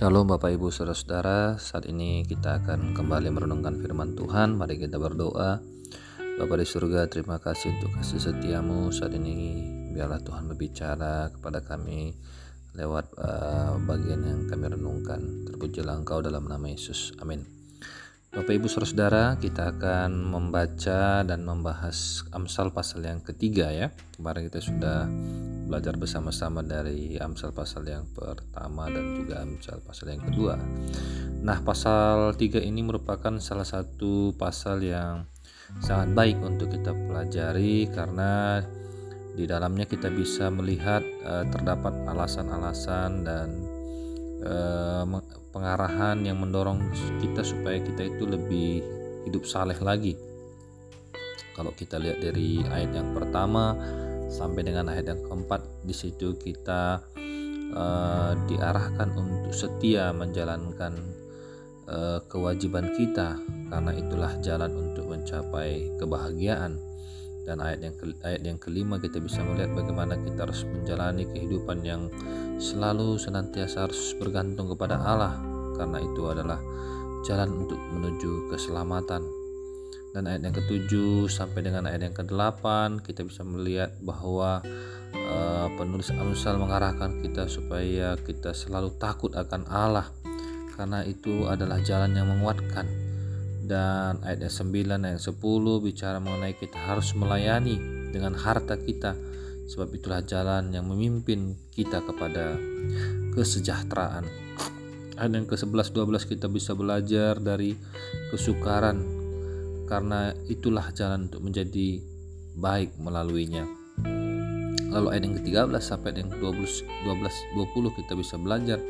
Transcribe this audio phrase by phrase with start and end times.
[0.00, 1.60] Shalom Bapak Ibu Saudara-saudara.
[1.60, 4.56] Saat ini kita akan kembali merenungkan firman Tuhan.
[4.56, 5.60] Mari kita berdoa.
[6.40, 8.88] Bapak di surga terima kasih untuk kasih setiamu.
[8.96, 9.60] Saat ini
[9.92, 12.16] biarlah Tuhan berbicara kepada kami
[12.80, 15.20] Lewat uh, bagian yang kami renungkan.
[15.52, 17.12] Terpujilah engkau dalam nama Yesus.
[17.20, 17.59] Amin
[18.30, 24.62] Bapak Ibu Saudara kita akan membaca dan membahas Amsal pasal yang ketiga ya Kemarin kita
[24.62, 25.10] sudah
[25.70, 30.58] belajar bersama-sama dari Amsal pasal yang pertama dan juga Amsal pasal yang kedua.
[31.46, 35.30] Nah, pasal 3 ini merupakan salah satu pasal yang
[35.78, 38.58] sangat baik untuk kita pelajari karena
[39.38, 43.48] di dalamnya kita bisa melihat uh, terdapat alasan-alasan dan
[44.44, 45.04] uh,
[45.50, 48.70] pengarahan yang mendorong kita supaya kita itu lebih
[49.28, 50.14] hidup saleh lagi.
[51.56, 53.76] Kalau kita lihat dari ayat yang pertama,
[54.30, 57.02] sampai dengan ayat yang keempat di situ kita
[57.74, 60.94] uh, diarahkan untuk setia menjalankan
[61.90, 63.36] uh, kewajiban kita
[63.68, 66.78] karena itulah jalan untuk mencapai kebahagiaan
[67.42, 72.06] dan ayat yang ayat yang kelima kita bisa melihat bagaimana kita harus menjalani kehidupan yang
[72.60, 75.34] selalu senantiasa harus bergantung kepada Allah.
[75.74, 76.60] Karena itu adalah
[77.24, 79.24] jalan untuk menuju keselamatan.
[80.10, 84.58] Dan ayat yang ketujuh sampai dengan ayat yang kedelapan kita bisa melihat bahwa
[85.14, 90.12] uh, penulis Amsal mengarahkan kita supaya kita selalu takut akan Allah.
[90.76, 92.84] Karena itu adalah jalan yang menguatkan.
[93.70, 97.78] Dan ayat yang 9 ayat 10 bicara mengenai kita harus melayani
[98.10, 99.14] dengan harta kita
[99.70, 102.58] sebab itulah jalan yang memimpin kita kepada
[103.38, 104.26] kesejahteraan.
[105.14, 107.78] Ayat yang ke-11 12 kita bisa belajar dari
[108.34, 108.98] kesukaran.
[109.86, 112.02] Karena itulah jalan untuk menjadi
[112.58, 113.62] baik melaluinya.
[114.90, 118.82] Lalu ayat yang ke-13 sampai yang 12 12 20 kita bisa belajar.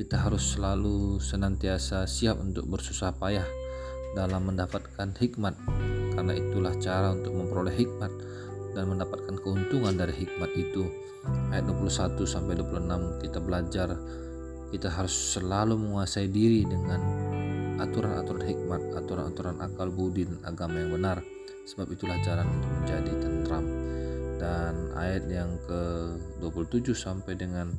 [0.00, 3.44] Kita harus selalu senantiasa siap untuk bersusah payah
[4.16, 5.52] dalam mendapatkan hikmat.
[6.16, 8.12] Karena itulah cara untuk memperoleh hikmat
[8.74, 10.90] dan mendapatkan keuntungan dari hikmat itu.
[11.54, 13.88] Ayat 21 sampai 26 kita belajar
[14.74, 16.98] kita harus selalu menguasai diri dengan
[17.78, 21.22] aturan-aturan hikmat, aturan-aturan akal budi dan agama yang benar.
[21.64, 23.64] Sebab itulah jalan untuk menjadi tentram.
[24.34, 27.70] Dan ayat yang ke-27 sampai dengan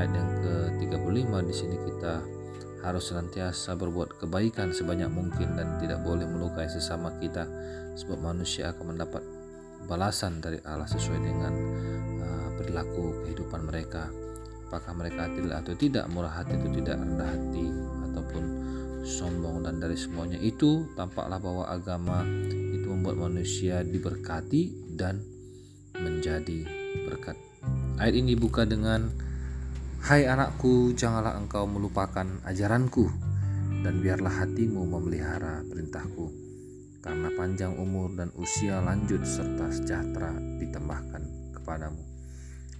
[0.00, 2.24] ayat yang ke-35 di sini kita
[2.82, 7.44] harus senantiasa berbuat kebaikan sebanyak mungkin dan tidak boleh melukai sesama kita
[7.98, 9.22] sebab manusia akan mendapat
[9.86, 11.54] balasan dari Allah sesuai dengan
[12.24, 14.10] uh, perilaku kehidupan mereka
[14.68, 17.66] apakah mereka adil atau tidak murah hati atau tidak rendah hati
[18.10, 18.44] ataupun
[19.08, 22.20] sombong dan dari semuanya itu tampaklah bahwa agama
[22.52, 25.24] itu membuat manusia diberkati dan
[25.96, 26.68] menjadi
[27.08, 27.40] berkat.
[27.96, 29.08] Ayat ini dibuka dengan
[29.98, 33.10] Hai anakku, janganlah engkau melupakan ajaranku
[33.82, 36.47] dan biarlah hatimu memelihara perintahku
[36.98, 42.02] karena panjang umur dan usia lanjut serta sejahtera ditambahkan kepadamu.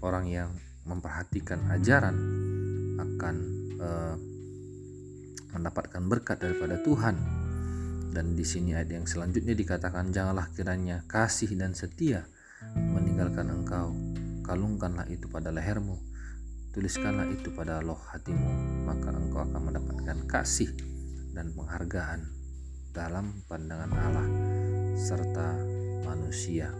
[0.03, 0.51] Orang yang
[0.87, 2.17] memperhatikan ajaran
[2.99, 3.37] akan
[3.79, 4.17] uh,
[5.55, 7.17] mendapatkan berkat daripada Tuhan.
[8.09, 12.27] Dan di sini ayat yang selanjutnya dikatakan janganlah kiranya kasih dan setia
[12.75, 13.95] meninggalkan engkau.
[14.43, 15.95] Kalungkanlah itu pada lehermu.
[16.73, 20.73] Tuliskanlah itu pada loh hatimu, maka engkau akan mendapatkan kasih
[21.37, 22.38] dan penghargaan
[22.93, 24.28] dalam pandangan Allah
[24.99, 25.49] serta
[26.04, 26.72] manusia.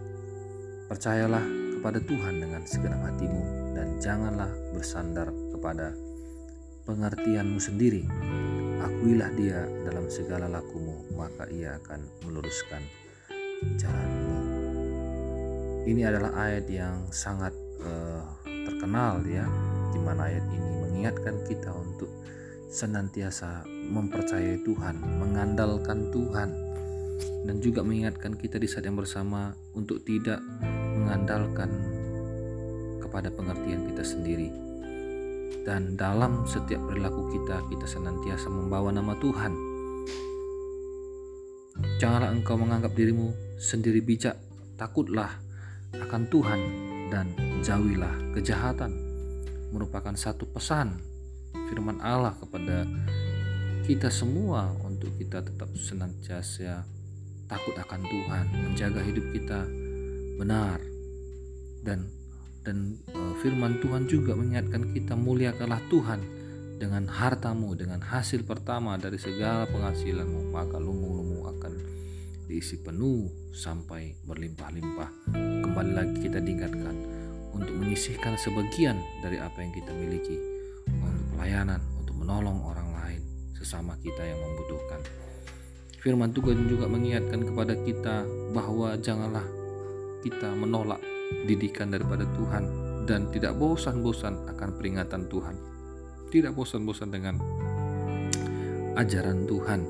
[0.89, 1.43] Percayalah
[1.79, 3.43] kepada Tuhan dengan segenap hatimu
[3.77, 5.93] dan janganlah bersandar kepada
[6.89, 8.03] pengertianmu sendiri
[8.79, 12.79] Akuilah dia dalam segala lakumu, maka ia akan meluruskan
[13.75, 14.39] jalanmu.
[15.83, 17.51] Ini adalah ayat yang sangat
[17.83, 19.43] uh, terkenal ya,
[19.91, 22.07] di mana ayat ini mengingatkan kita untuk
[22.69, 26.49] senantiasa mempercayai Tuhan, mengandalkan Tuhan,
[27.49, 30.39] dan juga mengingatkan kita di saat yang bersama untuk tidak
[30.95, 31.69] mengandalkan
[33.01, 34.69] kepada pengertian kita sendiri
[35.65, 39.53] dan dalam setiap perilaku kita kita senantiasa membawa nama Tuhan.
[41.99, 44.39] Janganlah engkau menganggap dirimu sendiri bijak,
[44.79, 45.29] takutlah
[45.93, 46.61] akan Tuhan
[47.11, 48.93] dan jauhilah kejahatan.
[49.69, 51.08] Merupakan satu pesan
[51.69, 52.89] firman Allah kepada
[53.85, 56.85] kita semua untuk kita tetap senantiasa
[57.45, 59.65] takut akan Tuhan, menjaga hidup kita
[60.41, 60.81] benar.
[61.85, 62.09] Dan
[62.65, 66.21] dan uh, firman Tuhan juga mengingatkan kita muliakanlah Tuhan
[66.75, 71.73] dengan hartamu dengan hasil pertama dari segala penghasilanmu maka lumbung-lumbung akan
[72.51, 75.33] diisi penuh sampai berlimpah-limpah.
[75.65, 76.95] Kembali lagi kita diingatkan
[77.55, 80.58] untuk menyisihkan sebagian dari apa yang kita miliki
[81.39, 83.23] pelayanan untuk menolong orang lain
[83.55, 84.99] sesama kita yang membutuhkan.
[86.03, 89.47] Firman Tuhan juga mengingatkan kepada kita bahwa janganlah
[90.19, 90.99] kita menolak
[91.47, 92.63] didikan daripada Tuhan
[93.07, 95.55] dan tidak bosan-bosan akan peringatan Tuhan.
[96.27, 97.39] Tidak bosan-bosan dengan
[98.99, 99.81] ajaran Tuhan.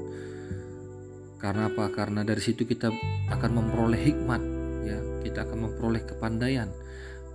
[1.41, 1.89] Karena apa?
[1.89, 2.93] Karena dari situ kita
[3.33, 4.41] akan memperoleh hikmat,
[4.85, 4.99] ya.
[5.25, 6.69] Kita akan memperoleh kepandaian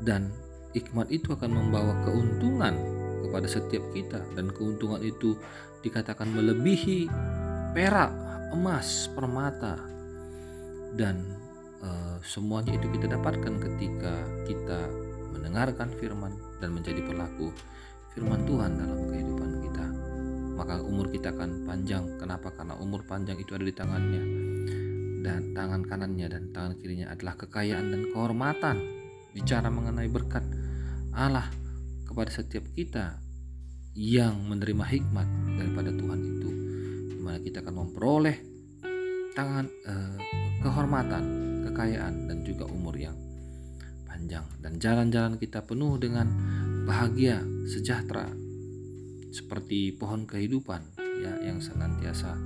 [0.07, 0.31] dan
[0.71, 5.37] hikmat itu akan membawa keuntungan kepada setiap kita dan keuntungan itu
[5.81, 7.09] dikatakan melebihi
[7.73, 8.13] perak,
[8.53, 9.77] emas, permata
[10.95, 11.21] dan
[11.83, 11.89] e,
[12.25, 14.15] semuanya itu kita dapatkan ketika
[14.49, 14.81] kita
[15.35, 16.33] mendengarkan firman
[16.63, 17.51] dan menjadi pelaku
[18.15, 19.87] firman Tuhan dalam kehidupan kita
[20.55, 22.07] maka umur kita akan panjang.
[22.17, 22.55] Kenapa?
[22.55, 24.23] Karena umur panjang itu ada di tangannya
[25.25, 28.77] dan tangan kanannya dan tangan kirinya adalah kekayaan dan kehormatan.
[29.35, 30.47] Bicara mengenai berkat
[31.11, 31.51] Allah
[32.15, 33.19] kepada setiap kita
[33.99, 35.27] yang menerima hikmat
[35.59, 36.51] daripada Tuhan itu,
[37.11, 38.37] di mana kita akan memperoleh
[39.35, 40.19] tangan eh,
[40.63, 41.25] kehormatan,
[41.67, 43.19] kekayaan dan juga umur yang
[44.07, 44.47] panjang.
[44.63, 46.31] Dan jalan-jalan kita penuh dengan
[46.87, 48.31] bahagia, sejahtera,
[49.35, 52.39] seperti pohon kehidupan ya yang senantiasa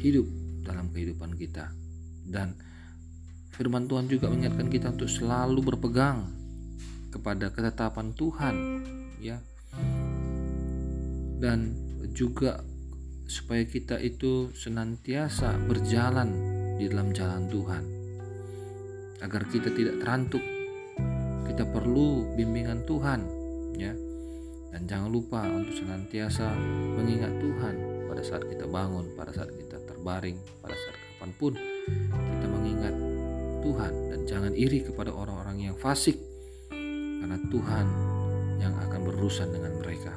[0.00, 0.24] hidup
[0.64, 1.68] dalam kehidupan kita.
[2.24, 2.56] Dan
[3.52, 6.43] firman Tuhan juga mengingatkan kita untuk selalu berpegang
[7.14, 8.54] kepada ketetapan Tuhan
[9.22, 9.38] ya.
[11.38, 11.78] Dan
[12.10, 12.58] juga
[13.30, 16.34] supaya kita itu senantiasa berjalan
[16.74, 17.84] di dalam jalan Tuhan.
[19.22, 20.42] Agar kita tidak terantuk
[21.46, 23.20] kita perlu bimbingan Tuhan
[23.78, 23.94] ya.
[24.74, 26.50] Dan jangan lupa untuk senantiasa
[26.98, 27.74] mengingat Tuhan
[28.10, 31.52] pada saat kita bangun, pada saat kita terbaring, pada saat kapan pun
[32.10, 32.94] kita mengingat
[33.62, 33.92] Tuhan.
[34.10, 36.33] Dan jangan iri kepada orang-orang yang fasik
[37.24, 37.86] karena Tuhan
[38.60, 40.12] yang akan berurusan dengan mereka.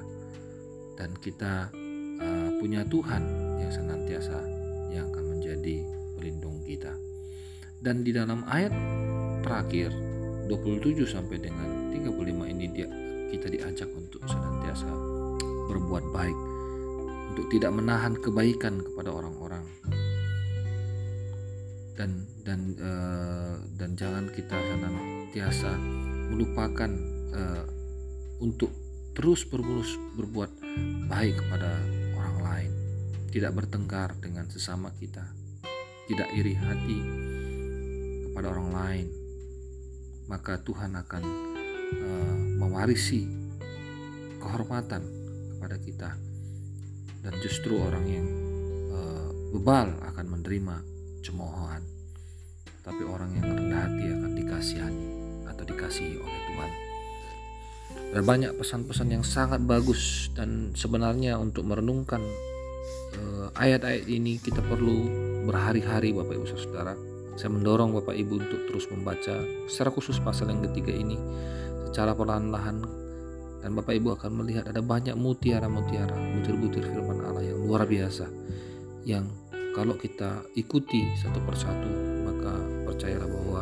[1.00, 1.72] Dan kita
[2.20, 3.24] uh, punya Tuhan
[3.64, 4.36] yang senantiasa
[4.92, 5.88] yang akan menjadi
[6.20, 6.92] pelindung kita.
[7.80, 8.76] Dan di dalam ayat
[9.40, 9.96] terakhir
[10.52, 12.92] 27 sampai dengan 35 ini dia
[13.32, 14.92] kita diajak untuk senantiasa
[15.72, 16.40] berbuat baik,
[17.32, 19.64] untuk tidak menahan kebaikan kepada orang-orang,
[21.96, 25.97] dan dan uh, dan jangan kita senantiasa
[26.28, 26.92] melupakan
[27.34, 27.66] uh,
[28.44, 28.70] untuk
[29.18, 30.52] terus berulus berbuat
[31.10, 31.82] baik kepada
[32.14, 32.72] orang lain,
[33.34, 35.26] tidak bertengkar dengan sesama kita,
[36.06, 37.00] tidak iri hati
[38.30, 39.08] kepada orang lain,
[40.30, 41.24] maka Tuhan akan
[41.98, 43.26] uh, mewarisi
[44.38, 45.02] kehormatan
[45.58, 46.10] kepada kita.
[47.26, 48.28] Dan justru orang yang
[48.94, 50.76] uh, bebal akan menerima
[51.26, 51.82] cemoohan.
[52.86, 55.17] Tapi orang yang rendah hati akan dikasihani
[55.68, 56.72] dikasihi oleh Tuhan.
[58.18, 62.24] Banyak pesan-pesan yang sangat bagus dan sebenarnya untuk merenungkan
[63.14, 66.96] eh, ayat-ayat ini kita perlu berhari-hari Bapak Ibu Saudara.
[67.38, 69.38] Saya mendorong Bapak Ibu untuk terus membaca
[69.70, 71.20] secara khusus pasal yang ketiga ini
[71.92, 72.82] secara perlahan-lahan.
[73.62, 78.26] Dan Bapak Ibu akan melihat ada banyak mutiara-mutiara, butir-butir firman Allah yang luar biasa
[79.08, 79.24] yang
[79.72, 81.92] kalau kita ikuti satu persatu
[82.28, 82.54] maka
[82.90, 83.62] percayalah bahwa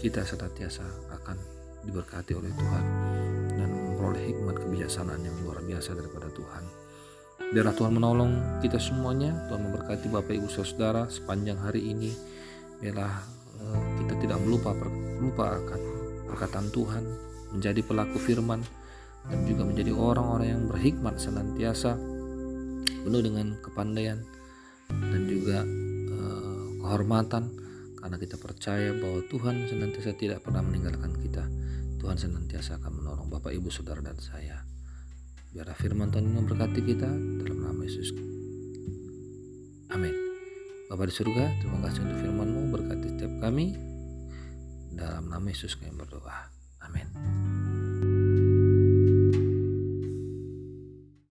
[0.00, 0.80] kita senantiasa
[1.12, 1.36] akan
[1.84, 2.84] diberkati oleh Tuhan
[3.52, 6.64] dan memperoleh hikmat kebijaksanaan yang luar biasa daripada Tuhan.
[7.52, 8.32] Biarlah Tuhan menolong
[8.64, 12.08] kita semuanya, Tuhan memberkati Bapak Ibu Saudara sepanjang hari ini.
[12.80, 13.12] Biarlah
[13.60, 14.72] eh, kita tidak melupa
[15.20, 15.80] lupa akan
[16.32, 17.04] perkataan Tuhan,
[17.52, 18.64] menjadi pelaku firman
[19.28, 21.98] dan juga menjadi orang-orang yang berhikmat senantiasa
[23.04, 24.24] penuh dengan kepandaian
[24.88, 25.62] dan juga
[26.14, 27.52] uh, kehormatan
[28.00, 31.44] karena kita percaya bahwa Tuhan senantiasa tidak pernah meninggalkan kita.
[32.00, 34.64] Tuhan senantiasa akan menolong Bapak Ibu Saudara dan saya.
[35.52, 37.10] Biarlah firman Tuhan memberkati kita
[37.44, 38.16] dalam nama Yesus.
[39.92, 40.14] Amin.
[40.88, 43.76] Bapak di surga, terima kasih untuk firman-Mu, berkati setiap kami.
[44.96, 46.59] Dalam nama Yesus kami berdoa.